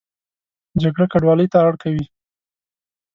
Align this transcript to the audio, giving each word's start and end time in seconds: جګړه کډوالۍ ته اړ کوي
جګړه 0.81 1.05
کډوالۍ 1.11 1.47
ته 1.51 1.57
اړ 1.65 1.73
کوي 1.83 2.05